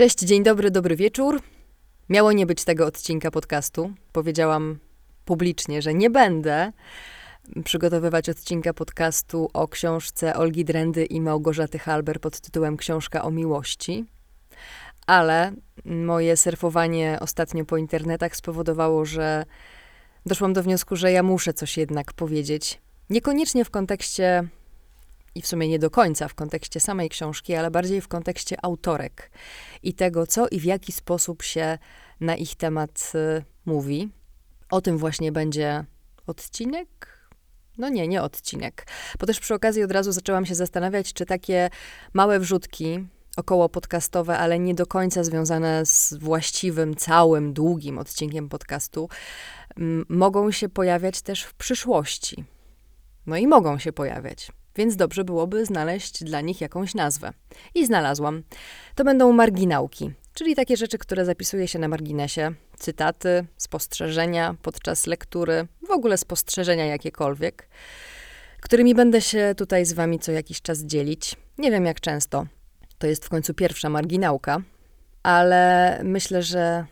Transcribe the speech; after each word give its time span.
Cześć, 0.00 0.18
dzień 0.18 0.42
dobry, 0.42 0.70
dobry 0.70 0.96
wieczór. 0.96 1.42
Miało 2.08 2.32
nie 2.32 2.46
być 2.46 2.64
tego 2.64 2.86
odcinka 2.86 3.30
podcastu. 3.30 3.92
Powiedziałam 4.12 4.78
publicznie, 5.24 5.82
że 5.82 5.94
nie 5.94 6.10
będę 6.10 6.72
przygotowywać 7.64 8.28
odcinka 8.28 8.74
podcastu 8.74 9.50
o 9.52 9.68
książce 9.68 10.36
Olgi 10.36 10.64
Drendy 10.64 11.04
i 11.04 11.20
Małgorzaty 11.20 11.78
Halber 11.78 12.20
pod 12.20 12.40
tytułem 12.40 12.76
Książka 12.76 13.22
o 13.22 13.30
miłości. 13.30 14.04
Ale 15.06 15.52
moje 15.84 16.36
surfowanie 16.36 17.18
ostatnio 17.20 17.64
po 17.64 17.76
internetach 17.76 18.36
spowodowało, 18.36 19.04
że 19.04 19.44
doszłam 20.26 20.52
do 20.52 20.62
wniosku, 20.62 20.96
że 20.96 21.12
ja 21.12 21.22
muszę 21.22 21.52
coś 21.52 21.76
jednak 21.76 22.12
powiedzieć. 22.12 22.80
Niekoniecznie 23.10 23.64
w 23.64 23.70
kontekście 23.70 24.48
i 25.34 25.42
w 25.42 25.46
sumie 25.46 25.68
nie 25.68 25.78
do 25.78 25.90
końca 25.90 26.28
w 26.28 26.34
kontekście 26.34 26.80
samej 26.80 27.08
książki, 27.08 27.54
ale 27.54 27.70
bardziej 27.70 28.00
w 28.00 28.08
kontekście 28.08 28.56
autorek 28.62 29.30
i 29.82 29.94
tego, 29.94 30.26
co 30.26 30.48
i 30.48 30.60
w 30.60 30.64
jaki 30.64 30.92
sposób 30.92 31.42
się 31.42 31.78
na 32.20 32.36
ich 32.36 32.56
temat 32.56 33.12
y, 33.14 33.44
mówi. 33.64 34.08
O 34.70 34.80
tym 34.80 34.98
właśnie 34.98 35.32
będzie 35.32 35.84
odcinek. 36.26 36.88
No 37.78 37.88
nie, 37.88 38.08
nie 38.08 38.22
odcinek. 38.22 38.86
Bo 39.18 39.26
też 39.26 39.40
przy 39.40 39.54
okazji 39.54 39.82
od 39.82 39.92
razu 39.92 40.12
zaczęłam 40.12 40.46
się 40.46 40.54
zastanawiać, 40.54 41.12
czy 41.12 41.26
takie 41.26 41.70
małe 42.12 42.38
wrzutki, 42.40 43.06
około 43.36 43.68
podcastowe, 43.68 44.38
ale 44.38 44.58
nie 44.58 44.74
do 44.74 44.86
końca 44.86 45.24
związane 45.24 45.86
z 45.86 46.14
właściwym, 46.14 46.96
całym, 46.96 47.52
długim 47.52 47.98
odcinkiem 47.98 48.48
podcastu, 48.48 49.08
mogą 50.08 50.50
się 50.50 50.68
pojawiać 50.68 51.22
też 51.22 51.42
w 51.42 51.54
przyszłości. 51.54 52.44
No 53.26 53.36
i 53.36 53.46
mogą 53.46 53.78
się 53.78 53.92
pojawiać 53.92 54.52
więc 54.76 54.96
dobrze 54.96 55.24
byłoby 55.24 55.66
znaleźć 55.66 56.24
dla 56.24 56.40
nich 56.40 56.60
jakąś 56.60 56.94
nazwę. 56.94 57.32
I 57.74 57.86
znalazłam. 57.86 58.42
To 58.94 59.04
będą 59.04 59.32
marginałki, 59.32 60.10
czyli 60.34 60.54
takie 60.54 60.76
rzeczy, 60.76 60.98
które 60.98 61.24
zapisuje 61.24 61.68
się 61.68 61.78
na 61.78 61.88
marginesie, 61.88 62.52
cytaty, 62.78 63.46
spostrzeżenia 63.56 64.54
podczas 64.62 65.06
lektury, 65.06 65.66
w 65.88 65.90
ogóle 65.90 66.18
spostrzeżenia 66.18 66.86
jakiekolwiek, 66.86 67.68
którymi 68.60 68.94
będę 68.94 69.20
się 69.20 69.54
tutaj 69.56 69.86
z 69.86 69.92
wami 69.92 70.18
co 70.18 70.32
jakiś 70.32 70.62
czas 70.62 70.78
dzielić. 70.78 71.36
Nie 71.58 71.70
wiem 71.70 71.86
jak 71.86 72.00
często. 72.00 72.46
To 72.98 73.06
jest 73.06 73.24
w 73.24 73.28
końcu 73.28 73.54
pierwsza 73.54 73.88
marginałka, 73.88 74.62
ale 75.22 76.00
myślę, 76.04 76.42
że 76.42 76.86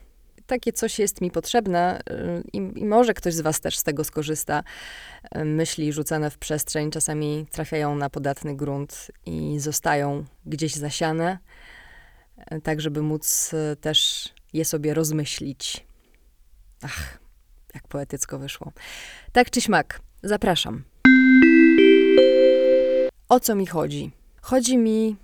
takie 0.49 0.73
coś 0.73 0.99
jest 0.99 1.21
mi 1.21 1.31
potrzebne 1.31 2.01
y, 2.11 2.43
i, 2.53 2.57
i, 2.57 2.85
może 2.85 3.15
ktoś 3.15 3.35
z 3.35 3.41
Was 3.41 3.61
też 3.61 3.79
z 3.79 3.83
tego 3.83 4.05
skorzysta. 4.05 4.63
Y, 5.37 5.45
myśli 5.45 5.93
rzucane 5.93 6.31
w 6.31 6.39
przestrzeń 6.39 6.91
czasami 6.91 7.47
trafiają 7.51 7.97
na 7.97 8.11
podatny 8.11 8.57
grunt 8.57 9.11
i 9.27 9.59
zostają 9.59 10.25
gdzieś 10.47 10.75
zasiane, 10.75 11.39
y, 12.53 12.61
tak 12.61 12.81
żeby 12.81 13.03
móc 13.03 13.55
też 13.81 14.29
je 14.53 14.65
sobie 14.65 14.95
rozmyślić. 14.95 15.87
Ach, 16.83 17.19
jak 17.75 17.89
poetycko 17.89 18.39
wyszło. 18.39 18.73
Tak 19.33 19.51
czy 19.51 19.61
śmak, 19.61 20.01
zapraszam. 20.23 20.85
O 23.29 23.41
co 23.41 23.55
mi 23.55 23.67
chodzi? 23.67 24.11
Chodzi 24.41 24.79
mi 24.79 25.17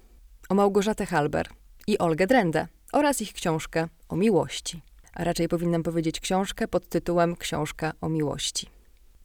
o 0.49 0.55
Małgorzatę 0.55 1.07
Halber 1.07 1.49
i 1.87 1.99
Olgę 1.99 2.27
Drendę 2.27 2.67
oraz 2.93 3.21
ich 3.21 3.33
książkę 3.33 3.89
o 4.09 4.17
miłości 4.17 4.83
a 5.15 5.25
raczej 5.25 5.49
powinnam 5.49 5.83
powiedzieć 5.83 6.21
książkę 6.21 6.69
pod 6.69 6.89
tytułem 6.89 7.37
Książka 7.37 7.93
o 8.01 8.09
miłości. 8.09 8.67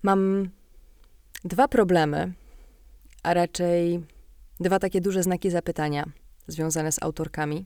Mam 0.03 0.49
dwa 1.43 1.67
problemy, 1.67 2.33
a 3.23 3.33
raczej 3.33 4.03
dwa 4.59 4.79
takie 4.79 5.01
duże 5.01 5.23
znaki 5.23 5.49
zapytania 5.49 6.05
związane 6.47 6.91
z 6.91 7.03
autorkami 7.03 7.65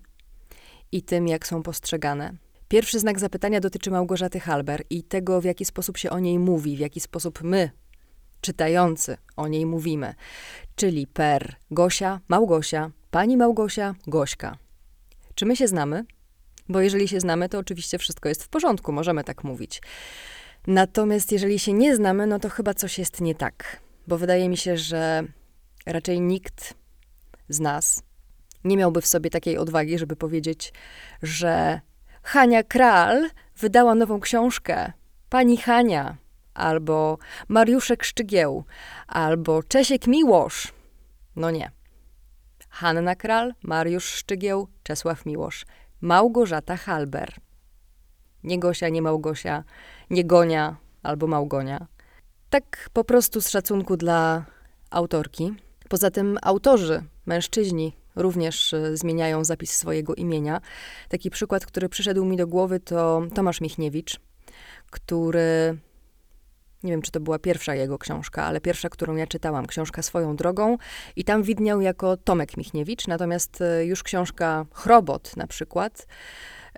i 0.92 1.02
tym, 1.02 1.28
jak 1.28 1.48
są 1.48 1.64
postrzegane. 1.64 2.34
Pierwszy 2.68 3.00
znak 3.00 3.20
zapytania 3.20 3.60
dotyczy 3.60 3.92
Małgorzaty 3.92 4.40
Halber 4.40 4.84
i 4.90 5.04
tego, 5.04 5.42
w 5.42 5.44
jaki 5.44 5.66
sposób 5.66 5.98
się 5.98 6.10
o 6.10 6.20
niej 6.20 6.40
mówi, 6.40 6.76
w 6.76 6.80
jaki 6.80 7.00
sposób 7.00 7.44
my, 7.44 7.70
czytający, 8.42 9.18
o 9.36 9.48
niej 9.48 9.66
mówimy. 9.66 10.14
Czyli 10.76 11.08
per 11.08 11.56
Gosia, 11.72 12.20
Małgosia, 12.28 12.92
pani 13.12 13.38
Małgosia, 13.38 13.96
Gośka. 14.08 14.58
Czy 15.36 15.46
my 15.46 15.56
się 15.56 15.68
znamy? 15.68 16.06
Bo 16.70 16.82
jeżeli 16.82 17.08
się 17.08 17.20
znamy, 17.20 17.50
to 17.50 17.60
oczywiście 17.60 17.98
wszystko 17.98 18.30
jest 18.30 18.44
w 18.44 18.50
porządku, 18.50 18.92
możemy 18.92 19.24
tak 19.24 19.44
mówić. 19.44 19.82
Natomiast 20.68 21.32
jeżeli 21.32 21.60
się 21.60 21.74
nie 21.74 21.96
znamy, 21.96 22.28
no 22.28 22.40
to 22.40 22.50
chyba 22.50 22.74
coś 22.74 23.00
jest 23.00 23.22
nie 23.22 23.36
tak. 23.36 23.82
Bo 24.08 24.18
wydaje 24.18 24.50
mi 24.50 24.58
się, 24.58 24.78
że 24.78 25.24
raczej 25.86 26.22
nikt 26.22 26.74
z 27.50 27.60
nas 27.60 28.04
nie 28.64 28.78
miałby 28.78 29.02
w 29.02 29.08
sobie 29.08 29.30
takiej 29.30 29.58
odwagi, 29.58 29.98
żeby 29.98 30.16
powiedzieć, 30.16 30.74
że 31.24 31.82
Hania 32.24 32.64
Kral 32.64 33.30
wydała 33.58 33.96
nową 33.96 34.20
książkę. 34.20 34.94
Pani 35.30 35.58
Hania, 35.58 36.18
albo 36.54 37.18
Mariuszek 37.48 38.04
Szczygieł, 38.04 38.64
albo 39.08 39.64
Czesiek 39.64 40.08
Miłosz. 40.08 40.74
No 41.36 41.52
nie. 41.52 41.72
Hanna 42.70 43.16
Kral, 43.16 43.54
Mariusz 43.64 44.06
Szczygieł, 44.06 44.68
Czesław 44.84 45.26
Miłosz. 45.26 45.66
Małgorzata 46.04 46.78
Halber. 46.78 47.34
Nie 48.44 48.60
Gosia, 48.60 48.90
nie 48.90 49.02
Małgosia, 49.02 49.64
nie 50.10 50.26
Gonia 50.26 50.76
albo 51.04 51.28
Małgonia. 51.28 51.88
Tak 52.50 52.90
po 52.94 53.04
prostu 53.04 53.42
z 53.42 53.50
szacunku 53.50 53.98
dla 53.98 54.46
autorki. 54.90 55.54
Poza 55.90 56.12
tym 56.12 56.38
autorzy, 56.42 57.04
mężczyźni, 57.26 57.96
również 58.16 58.74
e, 58.74 58.98
zmieniają 58.98 59.44
zapis 59.44 59.72
swojego 59.76 60.16
imienia. 60.16 60.62
Taki 61.10 61.30
przykład, 61.30 61.66
który 61.66 61.90
przyszedł 61.90 62.26
mi 62.26 62.38
do 62.38 62.48
głowy, 62.48 62.80
to 62.80 63.22
Tomasz 63.34 63.62
Michniewicz, 63.62 64.20
który 64.92 65.78
nie 66.84 66.92
wiem, 66.92 67.02
czy 67.02 67.12
to 67.12 67.20
była 67.20 67.40
pierwsza 67.40 67.76
jego 67.76 67.98
książka, 67.98 68.44
ale 68.44 68.62
pierwsza, 68.62 68.90
którą 68.90 69.16
ja 69.16 69.28
czytałam, 69.28 69.66
książka 69.66 70.02
Swoją 70.02 70.36
drogą 70.36 70.78
i 71.16 71.24
tam 71.24 71.44
widniał 71.44 71.82
jako 71.82 72.18
Tomek 72.18 72.58
Michniewicz, 72.58 73.08
natomiast 73.08 73.62
e, 73.62 73.86
już 73.86 74.04
książka 74.04 74.66
Chrobot 74.74 75.38
na 75.38 75.48
przykład 75.48 76.08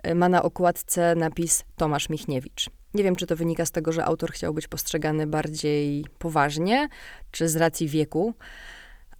e, 0.02 0.14
ma 0.14 0.28
na 0.28 0.42
okładce 0.42 1.14
napis 1.14 1.64
Tomasz 1.76 2.08
Michniewicz. 2.08 2.70
Nie 2.94 3.04
wiem, 3.04 3.16
czy 3.16 3.26
to 3.26 3.36
wynika 3.36 3.66
z 3.66 3.70
tego, 3.70 3.92
że 3.92 4.04
autor 4.04 4.32
chciał 4.32 4.54
być 4.54 4.68
postrzegany 4.68 5.26
bardziej 5.26 6.06
poważnie, 6.18 6.88
czy 7.30 7.48
z 7.48 7.56
racji 7.56 7.88
wieku, 7.88 8.34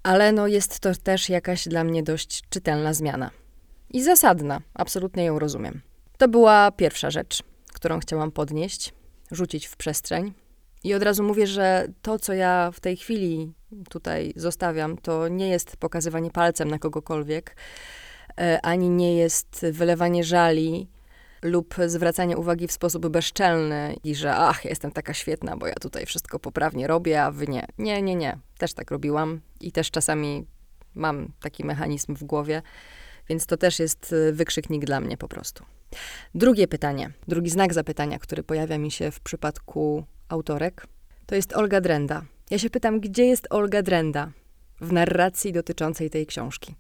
ale 0.02 0.32
no 0.32 0.46
jest 0.46 0.80
to 0.80 0.94
też 0.94 1.28
jakaś 1.28 1.68
dla 1.68 1.84
mnie 1.84 2.02
dość 2.02 2.42
czytelna 2.48 2.94
zmiana. 2.94 3.30
I 3.90 4.02
zasadna, 4.02 4.60
absolutnie 4.74 5.24
ją 5.24 5.38
rozumiem. 5.38 5.80
To 6.18 6.28
była 6.28 6.70
pierwsza 6.70 7.10
rzecz, 7.10 7.42
którą 7.72 8.00
chciałam 8.00 8.32
podnieść, 8.32 8.94
rzucić 9.30 9.66
w 9.66 9.76
przestrzeń. 9.76 10.32
I 10.84 10.94
od 10.94 11.02
razu 11.02 11.22
mówię, 11.22 11.46
że 11.46 11.86
to, 12.02 12.18
co 12.18 12.32
ja 12.32 12.70
w 12.70 12.80
tej 12.80 12.96
chwili 12.96 13.52
tutaj 13.90 14.32
zostawiam, 14.36 14.98
to 14.98 15.28
nie 15.28 15.48
jest 15.48 15.76
pokazywanie 15.76 16.30
palcem 16.30 16.68
na 16.68 16.78
kogokolwiek, 16.78 17.56
e, 18.40 18.60
ani 18.62 18.90
nie 18.90 19.16
jest 19.16 19.66
wylewanie 19.72 20.24
żali 20.24 20.88
lub 21.42 21.74
zwracanie 21.86 22.36
uwagi 22.36 22.68
w 22.68 22.72
sposób 22.72 23.08
bezczelny 23.08 23.96
i 24.04 24.14
że 24.14 24.36
ach, 24.36 24.64
jestem 24.64 24.92
taka 24.92 25.14
świetna, 25.14 25.56
bo 25.56 25.66
ja 25.66 25.74
tutaj 25.74 26.06
wszystko 26.06 26.38
poprawnie 26.38 26.86
robię, 26.86 27.22
a 27.22 27.30
wy 27.30 27.46
nie. 27.46 27.66
Nie, 27.78 28.02
nie, 28.02 28.14
nie. 28.14 28.38
Też 28.58 28.74
tak 28.74 28.90
robiłam 28.90 29.40
i 29.60 29.72
też 29.72 29.90
czasami 29.90 30.46
mam 30.94 31.32
taki 31.40 31.64
mechanizm 31.64 32.14
w 32.14 32.24
głowie, 32.24 32.62
więc 33.28 33.46
to 33.46 33.56
też 33.56 33.78
jest 33.78 34.14
wykrzyknik 34.32 34.84
dla 34.84 35.00
mnie 35.00 35.16
po 35.16 35.28
prostu. 35.28 35.64
Drugie 36.34 36.68
pytanie, 36.68 37.10
drugi 37.28 37.50
znak 37.50 37.74
zapytania, 37.74 38.18
który 38.18 38.42
pojawia 38.42 38.78
mi 38.78 38.90
się 38.90 39.10
w 39.10 39.20
przypadku 39.20 40.04
autorek, 40.28 40.86
to 41.26 41.34
jest 41.34 41.56
Olga 41.56 41.80
Drenda. 41.80 42.22
Ja 42.50 42.58
się 42.58 42.70
pytam, 42.70 43.00
gdzie 43.00 43.26
jest 43.26 43.46
Olga 43.50 43.82
Drenda 43.82 44.30
w 44.80 44.92
narracji 44.92 45.52
dotyczącej 45.52 46.10
tej 46.10 46.26
książki? 46.26 46.74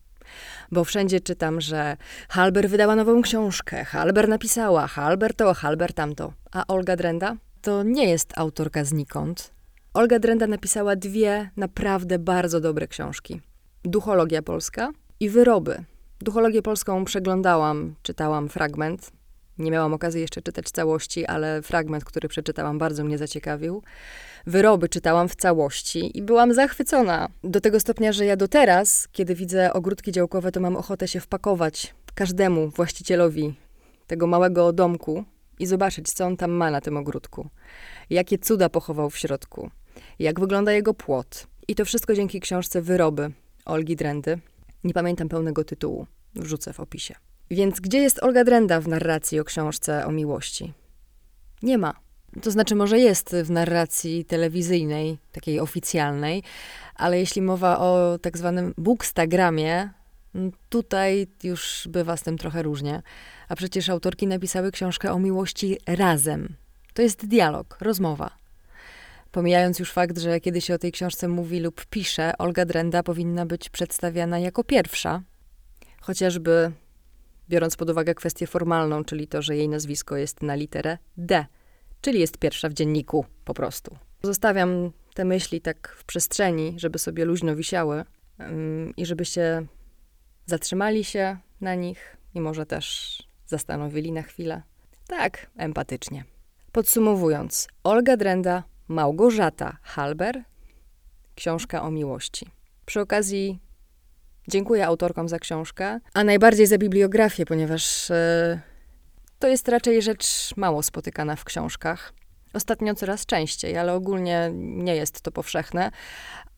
Bo 0.72 0.84
wszędzie 0.84 1.20
czytam, 1.20 1.60
że 1.60 1.96
Halber 2.28 2.68
wydała 2.68 2.96
nową 2.96 3.22
książkę, 3.22 3.84
Halber 3.84 4.28
napisała, 4.28 4.86
Halber 4.86 5.34
to, 5.34 5.54
Halber 5.54 5.92
tamto. 5.92 6.32
A 6.52 6.66
Olga 6.66 6.96
Drenda? 6.96 7.36
To 7.62 7.82
nie 7.82 8.10
jest 8.10 8.38
autorka 8.38 8.84
znikąd. 8.84 9.50
Olga 9.94 10.18
Drenda 10.18 10.46
napisała 10.46 10.96
dwie 10.96 11.50
naprawdę 11.56 12.18
bardzo 12.18 12.60
dobre 12.60 12.88
książki. 12.88 13.40
Duchologia 13.84 14.42
Polska 14.42 14.92
i 15.20 15.30
Wyroby. 15.30 15.84
Duchologię 16.20 16.62
Polską 16.62 17.04
przeglądałam, 17.04 17.94
czytałam 18.02 18.48
fragment, 18.48 19.10
nie 19.58 19.70
miałam 19.70 19.94
okazji 19.94 20.20
jeszcze 20.20 20.42
czytać 20.42 20.70
całości, 20.70 21.26
ale 21.26 21.62
fragment, 21.62 22.04
który 22.04 22.28
przeczytałam, 22.28 22.78
bardzo 22.78 23.04
mnie 23.04 23.18
zaciekawił. 23.18 23.82
Wyroby 24.46 24.88
czytałam 24.88 25.28
w 25.28 25.36
całości 25.36 26.18
i 26.18 26.22
byłam 26.22 26.54
zachwycona. 26.54 27.28
Do 27.44 27.60
tego 27.60 27.80
stopnia, 27.80 28.12
że 28.12 28.26
ja 28.26 28.36
do 28.36 28.48
teraz, 28.48 29.08
kiedy 29.12 29.34
widzę 29.34 29.72
ogródki 29.72 30.12
działkowe, 30.12 30.52
to 30.52 30.60
mam 30.60 30.76
ochotę 30.76 31.08
się 31.08 31.20
wpakować 31.20 31.94
każdemu 32.14 32.68
właścicielowi 32.68 33.54
tego 34.06 34.26
małego 34.26 34.72
domku 34.72 35.24
i 35.58 35.66
zobaczyć, 35.66 36.12
co 36.12 36.26
on 36.26 36.36
tam 36.36 36.50
ma 36.50 36.70
na 36.70 36.80
tym 36.80 36.96
ogródku. 36.96 37.48
Jakie 38.10 38.38
cuda 38.38 38.68
pochował 38.68 39.10
w 39.10 39.18
środku. 39.18 39.70
Jak 40.18 40.40
wygląda 40.40 40.72
jego 40.72 40.94
płot. 40.94 41.46
I 41.68 41.74
to 41.74 41.84
wszystko 41.84 42.14
dzięki 42.14 42.40
książce 42.40 42.82
Wyroby 42.82 43.30
Olgi 43.64 43.96
Drendy. 43.96 44.38
Nie 44.84 44.92
pamiętam 44.94 45.28
pełnego 45.28 45.64
tytułu. 45.64 46.06
Wrzucę 46.34 46.72
w 46.72 46.80
opisie. 46.80 47.14
Więc 47.50 47.80
gdzie 47.80 47.98
jest 47.98 48.22
Olga 48.22 48.44
Drenda 48.44 48.80
w 48.80 48.88
narracji 48.88 49.40
o 49.40 49.44
książce 49.44 50.06
o 50.06 50.12
miłości? 50.12 50.72
Nie 51.62 51.78
ma. 51.78 51.94
To 52.42 52.50
znaczy, 52.50 52.74
może 52.74 52.98
jest 52.98 53.36
w 53.44 53.50
narracji 53.50 54.24
telewizyjnej, 54.24 55.18
takiej 55.32 55.60
oficjalnej, 55.60 56.42
ale 56.94 57.18
jeśli 57.18 57.42
mowa 57.42 57.78
o 57.78 58.18
tak 58.22 58.38
zwanym 58.38 58.74
bookstagramie, 58.78 59.90
tutaj 60.68 61.26
już 61.42 61.88
bywa 61.90 62.16
z 62.16 62.22
tym 62.22 62.38
trochę 62.38 62.62
różnie. 62.62 63.02
A 63.48 63.56
przecież 63.56 63.88
autorki 63.88 64.26
napisały 64.26 64.72
książkę 64.72 65.12
o 65.12 65.18
miłości 65.18 65.78
razem. 65.86 66.56
To 66.94 67.02
jest 67.02 67.26
dialog, 67.26 67.78
rozmowa. 67.80 68.30
Pomijając 69.32 69.78
już 69.78 69.92
fakt, 69.92 70.18
że 70.18 70.40
kiedy 70.40 70.60
się 70.60 70.74
o 70.74 70.78
tej 70.78 70.92
książce 70.92 71.28
mówi 71.28 71.60
lub 71.60 71.86
pisze, 71.86 72.32
Olga 72.38 72.64
Drenda 72.64 73.02
powinna 73.02 73.46
być 73.46 73.68
przedstawiana 73.68 74.38
jako 74.38 74.64
pierwsza, 74.64 75.22
chociażby 76.00 76.72
biorąc 77.48 77.76
pod 77.76 77.90
uwagę 77.90 78.14
kwestię 78.14 78.46
formalną, 78.46 79.04
czyli 79.04 79.28
to, 79.28 79.42
że 79.42 79.56
jej 79.56 79.68
nazwisko 79.68 80.16
jest 80.16 80.42
na 80.42 80.54
literę 80.54 80.98
D, 81.16 81.46
czyli 82.00 82.20
jest 82.20 82.38
pierwsza 82.38 82.68
w 82.68 82.72
dzienniku 82.72 83.24
po 83.44 83.54
prostu. 83.54 83.96
Zostawiam 84.22 84.92
te 85.14 85.24
myśli 85.24 85.60
tak 85.60 85.96
w 85.98 86.04
przestrzeni, 86.04 86.74
żeby 86.76 86.98
sobie 86.98 87.24
luźno 87.24 87.56
wisiały 87.56 88.04
um, 88.38 88.92
i 88.96 89.06
żebyście 89.06 89.66
zatrzymali 90.46 91.04
się 91.04 91.36
na 91.60 91.74
nich 91.74 92.16
i 92.34 92.40
może 92.40 92.66
też 92.66 93.22
zastanowili 93.46 94.12
na 94.12 94.22
chwilę. 94.22 94.62
Tak, 95.08 95.50
empatycznie. 95.56 96.24
Podsumowując, 96.72 97.68
Olga 97.84 98.16
Drenda, 98.16 98.62
Małgorzata 98.88 99.78
Halber, 99.82 100.42
książka 101.34 101.82
o 101.82 101.90
miłości. 101.90 102.46
Przy 102.86 103.00
okazji 103.00 103.58
dziękuję 104.48 104.86
autorkom 104.86 105.28
za 105.28 105.38
książkę, 105.38 106.00
a 106.14 106.24
najbardziej 106.24 106.66
za 106.66 106.78
bibliografię, 106.78 107.46
ponieważ 107.46 108.10
e, 108.10 108.60
to 109.38 109.48
jest 109.48 109.68
raczej 109.68 110.02
rzecz 110.02 110.56
mało 110.56 110.82
spotykana 110.82 111.36
w 111.36 111.44
książkach. 111.44 112.12
Ostatnio 112.52 112.94
coraz 112.94 113.26
częściej, 113.26 113.76
ale 113.76 113.94
ogólnie 113.94 114.50
nie 114.54 114.96
jest 114.96 115.20
to 115.20 115.32
powszechne, 115.32 115.90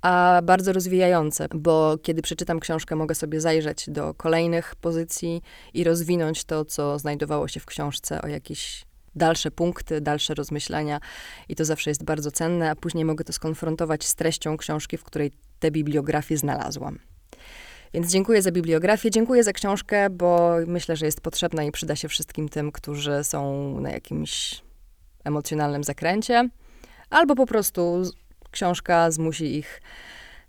a 0.02 0.40
bardzo 0.44 0.73
rozwijające, 0.73 1.46
bo 1.55 1.99
kiedy 2.02 2.23
przeczytam 2.23 2.61
książkę, 2.61 2.96
mogę 2.96 3.14
sobie 3.14 3.40
zajrzeć 3.40 3.90
do 3.90 4.14
kolejnych 4.14 4.76
pozycji 4.76 5.43
i 5.75 5.85
rozwinąć 5.85 6.44
to, 6.44 6.64
co 6.64 6.99
znajdowało 6.99 7.49
się 7.49 7.61
w 7.61 7.67
książce 7.67 8.23
o 8.23 8.26
jakieś 8.26 8.85
dalsze 9.14 9.50
punkty, 9.50 10.00
dalsze 10.00 10.35
rozmyślenia 10.35 11.00
i 11.49 11.55
to 11.55 11.64
zawsze 11.64 11.90
jest 11.90 12.05
bardzo 12.05 12.31
cenne, 12.31 12.70
a 12.70 12.76
później 12.76 13.05
mogę 13.05 13.25
to 13.25 13.32
skonfrontować 13.32 14.05
z 14.05 14.14
treścią 14.14 14.56
książki, 14.56 14.96
w 14.96 15.05
której 15.05 15.32
tę 15.58 15.70
biografię 15.70 16.37
znalazłam. 16.37 16.99
Więc 17.94 18.12
dziękuję 18.12 18.43
za 18.43 18.52
bibliografię, 18.52 19.11
dziękuję 19.11 19.44
za 19.44 19.52
książkę, 19.52 20.11
bo 20.11 20.56
myślę, 20.67 20.96
że 20.96 21.06
jest 21.06 21.20
potrzebna 21.20 21.64
i 21.64 21.73
przyda 21.73 21.96
się 21.96 22.08
wszystkim 22.08 22.49
tym, 22.49 22.73
którzy 22.73 23.25
są 23.25 23.81
na 23.81 23.90
jakimś 23.90 24.62
emocjonalnym 25.25 25.85
zakręcie, 25.85 26.49
albo 27.11 27.35
po 27.35 27.46
prostu 27.46 28.02
książka 28.50 29.11
zmusi 29.11 29.56
ich 29.56 29.82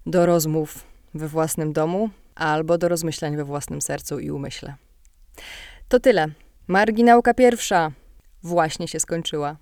do 0.06 0.26
rozmów 0.26 0.84
we 1.14 1.28
własnym 1.28 1.74
domu, 1.74 2.10
albo 2.36 2.78
do 2.78 2.88
rozmyślań 2.88 3.38
we 3.38 3.46
własnym 3.46 3.82
sercu 3.82 4.20
i 4.20 4.32
umyśle. 4.32 4.76
To 5.88 6.00
tyle. 6.00 6.28
Marginałka 6.68 7.34
pierwsza 7.34 7.92
właśnie 8.44 8.88
się 8.88 9.00
skończyła. 9.00 9.58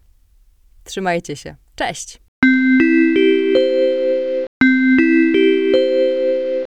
Trzymajcie 0.83 1.35
się. 1.35 1.55
Cześć! 1.75 2.26